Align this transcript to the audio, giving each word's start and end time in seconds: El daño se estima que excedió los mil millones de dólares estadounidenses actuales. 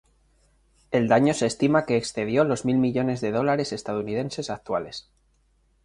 El 0.89 1.07
daño 1.07 1.31
se 1.35 1.45
estima 1.45 1.85
que 1.85 1.95
excedió 1.95 2.43
los 2.43 2.65
mil 2.65 2.79
millones 2.79 3.21
de 3.21 3.29
dólares 3.31 3.71
estadounidenses 3.71 4.49
actuales. 4.49 5.11